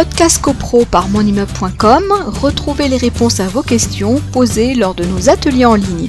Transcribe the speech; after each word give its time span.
Podcast 0.00 0.40
CoPro 0.42 0.86
par 0.90 1.10
monimmeuble.com, 1.10 2.04
retrouvez 2.42 2.88
les 2.88 2.96
réponses 2.96 3.38
à 3.38 3.48
vos 3.48 3.60
questions 3.60 4.14
posées 4.32 4.74
lors 4.74 4.94
de 4.94 5.04
nos 5.04 5.28
ateliers 5.28 5.66
en 5.66 5.74
ligne. 5.74 6.08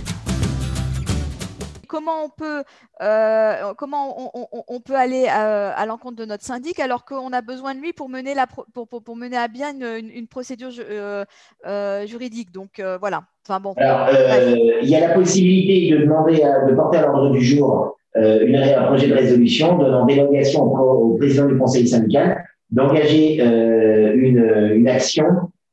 Comment 1.89 2.23
on 2.23 2.29
peut, 2.29 2.63
euh, 3.01 3.73
comment 3.77 4.31
on, 4.69 4.79
peut 4.79 4.95
aller 4.95 5.25
euh, 5.25 5.71
à, 5.75 5.85
l'encontre 5.85 6.15
de 6.15 6.23
notre 6.23 6.45
syndic 6.45 6.79
alors 6.79 7.03
qu'on 7.03 7.33
a 7.33 7.41
besoin 7.41 7.75
de 7.75 7.81
lui 7.81 7.91
pour 7.91 8.07
mener, 8.07 8.33
la, 8.33 8.47
pour, 8.47 8.87
pour, 8.87 9.17
mener 9.17 9.35
à 9.35 9.49
bien 9.49 9.73
une, 9.73 10.27
procédure 10.27 10.69
euh, 10.89 12.07
juridique. 12.07 12.53
Donc 12.53 12.81
voilà. 13.01 13.23
Enfin, 13.45 13.59
bon, 13.59 13.75
il 13.77 14.89
y 14.89 14.95
a 14.95 15.05
la 15.05 15.13
possibilité 15.13 15.93
de 15.93 16.03
demander 16.03 16.37
de 16.37 16.73
porter 16.75 16.99
à 16.99 17.07
l'ordre 17.07 17.31
du 17.31 17.41
jour 17.41 17.97
une, 18.15 18.55
un 18.55 18.83
projet 18.83 19.07
de 19.07 19.15
résolution 19.15 19.77
donnant 19.77 20.05
délégation 20.05 20.63
au, 20.63 21.11
au 21.11 21.17
président 21.17 21.47
du 21.47 21.57
conseil 21.57 21.85
syndical 21.85 22.41
d'engager 22.71 23.39
euh, 23.41 24.13
une, 24.15 24.75
une, 24.75 24.87
action 24.87 25.25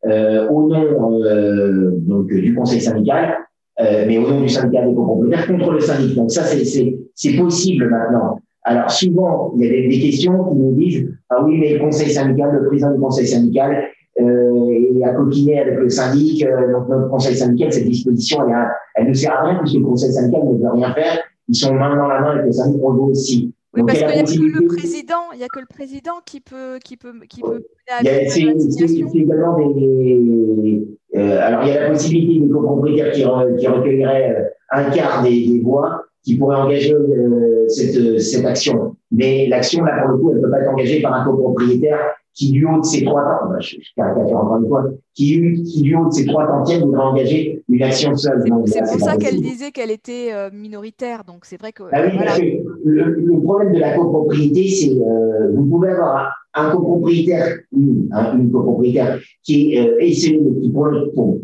euh, 0.07 0.49
au 0.49 0.69
nom 0.69 1.23
euh, 1.25 1.93
donc, 1.95 2.29
du 2.29 2.55
conseil 2.55 2.81
syndical, 2.81 3.37
mais 3.79 4.19
au 4.19 4.29
nom 4.29 4.41
du 4.41 4.49
syndicat 4.49 4.85
des 4.85 4.95
copropriétaires 4.95 5.47
contre 5.47 5.71
le 5.71 5.81
syndic. 5.81 6.17
Donc 6.17 6.33
ça, 6.33 6.43
c'est 6.45 7.37
possible 7.37 7.89
maintenant. 7.89 8.41
Alors 8.65 8.91
souvent, 8.91 9.53
il 9.57 9.65
y 9.65 9.69
a 9.69 9.71
des, 9.71 9.89
des, 9.89 10.01
questions 10.01 10.45
qui 10.45 10.57
nous 10.57 10.73
disent 10.73 11.09
ah 11.31 11.45
oui, 11.45 11.59
mais 11.59 11.75
le 11.75 11.81
conseil 11.81 12.11
syndical, 12.11 12.59
le 12.61 12.67
président 12.67 12.93
du 12.93 13.01
conseil 13.01 13.27
syndical 13.27 13.89
euh, 14.21 14.99
est 14.99 15.05
à 15.05 15.15
coquiner 15.15 15.61
avec 15.61 15.79
le 15.79 15.89
syndic. 15.89 16.45
Euh, 16.45 16.73
donc 16.73 16.89
notre 16.89 17.09
conseil 17.09 17.37
syndical, 17.37 17.73
cette 17.73 17.87
disposition, 17.87 18.49
elle, 18.49 18.69
elle 18.97 19.09
ne 19.09 19.15
sert 19.15 19.33
à 19.33 19.45
rien 19.45 19.59
puisque 19.61 19.77
le 19.77 19.85
conseil 19.85 20.13
syndical 20.13 20.43
ne 20.45 20.59
veut 20.59 20.73
rien 20.73 20.93
faire. 20.93 21.19
Ils 21.49 21.55
sont 21.55 21.73
main 21.73 21.97
dans 21.97 22.09
la 22.09 22.21
main 22.21 22.31
avec 22.33 22.47
le 22.47 22.53
syndic, 22.53 22.81
on 22.83 22.91
le 22.91 22.99
voit 22.99 23.09
aussi. 23.09 23.53
Oui, 23.79 23.85
parce 23.87 23.99
qu'il 23.99 24.09
n'y 24.09 24.21
a, 24.21 24.25
que 24.25 24.61
le 24.61 24.67
président, 24.67 25.33
il 25.35 25.41
y 25.41 25.45
a 25.45 25.49
que 25.49 25.61
le 25.61 25.67
président 25.67 26.21
qui 26.25 26.41
peut, 26.41 26.79
qui 26.85 26.97
peut, 26.97 27.13
qui 27.29 27.41
peut. 27.41 27.65
C'est 28.29 28.43
également 29.15 29.71
des. 29.71 30.87
Euh, 31.17 31.41
alors, 31.41 31.63
il 31.65 31.69
y 31.69 31.77
a 31.77 31.85
la 31.85 31.91
possibilité 31.91 32.47
des 32.47 32.51
copropriétaires 32.51 33.13
qui, 33.13 33.23
qui 33.59 33.67
recueilleraient 33.67 34.37
euh, 34.37 34.45
un 34.71 34.91
quart 34.91 35.23
des, 35.23 35.47
des 35.47 35.61
voix 35.61 36.05
qui 36.23 36.37
pourraient 36.37 36.57
engager 36.57 36.93
euh, 36.93 37.67
cette, 37.69 38.21
cette 38.21 38.45
action. 38.45 38.97
Mais 39.11 39.47
l'action, 39.49 39.85
là, 39.85 40.03
pour 40.03 40.11
le 40.11 40.19
coup, 40.19 40.31
elle 40.31 40.37
ne 40.37 40.43
peut 40.43 40.51
pas 40.51 40.61
être 40.61 40.71
engagée 40.71 41.01
par 41.01 41.15
un 41.15 41.25
copropriétaire 41.25 41.99
qui, 42.39 42.53
du 42.53 42.65
haut 42.65 42.79
de 42.79 42.85
ses 42.85 43.05
trois 43.05 43.23
temps, 43.23 43.51
je, 43.59 43.77
je 43.81 43.95
caricature 43.97 44.37
encore 44.37 44.59
une 44.59 44.69
fois, 44.69 44.85
qui, 45.15 45.63
qui, 45.65 45.83
du 45.83 45.97
haut 45.97 46.07
de 46.07 46.13
ses 46.13 46.25
trois 46.25 46.47
tantièmes 46.47 46.83
voudrait 46.83 47.03
engager 47.03 47.65
une 47.69 47.83
action 47.83 48.15
seule. 48.15 48.45
C'est 48.67 48.83
pour 48.83 49.01
ça 49.01 49.17
qu'elle 49.17 49.41
disait 49.41 49.73
qu'elle 49.73 49.91
était 49.91 50.31
euh, 50.33 50.49
minoritaire, 50.53 51.25
donc 51.25 51.45
c'est 51.45 51.59
vrai 51.59 51.73
que. 51.73 51.83
Ah 51.91 52.03
oui, 52.05 52.17
parce 52.17 52.39
que 52.39 52.45
le, 52.85 53.15
le, 53.15 53.41
problème 53.41 53.73
de 53.73 53.81
la 53.81 53.97
copropriété, 53.97 54.69
c'est 54.69 54.91
euh, 54.91 55.51
vous 55.53 55.67
pouvez 55.67 55.91
avoir 55.91 56.33
un 56.59 56.71
copropriétaire, 56.71 57.59
une, 57.73 58.09
une 58.35 58.51
copropriétaire 58.51 59.19
qui 59.43 59.75
est 59.75 59.89
euh, 59.89 59.97
essayé 60.01 60.39
de 60.39 60.61
qui 60.61 60.71
pour, 60.71 61.39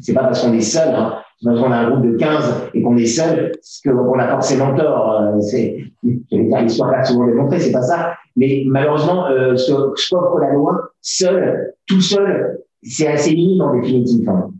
c'est 0.00 0.14
pas 0.14 0.24
parce 0.24 0.42
qu'on 0.42 0.52
est 0.54 0.60
seul, 0.60 0.94
hein, 0.94 1.16
parce 1.44 1.60
qu'on 1.60 1.70
a 1.70 1.76
un 1.76 1.90
groupe 1.90 2.12
de 2.12 2.16
15 2.16 2.70
et 2.74 2.82
qu'on 2.82 2.96
est 2.96 3.06
seul, 3.06 3.52
qu'on 3.84 4.18
a 4.18 4.28
forcément 4.28 4.74
tort. 4.74 5.20
Euh, 5.20 5.40
c'est, 5.40 5.76
l'histoire 6.02 6.90
là 6.90 7.04
souvent 7.04 7.26
démontré, 7.26 7.60
c'est 7.60 7.72
pas 7.72 7.82
ça. 7.82 8.14
Mais 8.36 8.62
malheureusement, 8.66 9.26
euh, 9.26 9.56
ce 9.56 9.72
qu'offre 9.72 10.38
la 10.40 10.52
loi, 10.52 10.90
seul, 11.00 11.74
tout 11.86 12.00
seul, 12.00 12.60
c'est 12.82 13.08
assez 13.08 13.34
minime 13.34 13.62
en 13.62 13.78
définitive. 13.78 14.28
Hein. 14.28 14.50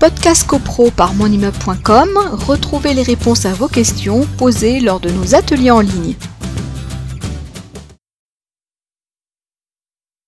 Podcast 0.00 0.46
CoPro 0.46 0.90
par 0.94 1.14
monimmeuble.com, 1.14 2.10
retrouvez 2.46 2.92
les 2.92 3.02
réponses 3.02 3.46
à 3.46 3.54
vos 3.54 3.68
questions 3.68 4.22
posées 4.36 4.80
lors 4.80 5.00
de 5.00 5.08
nos 5.08 5.34
ateliers 5.34 5.70
en 5.70 5.80
ligne. 5.80 6.14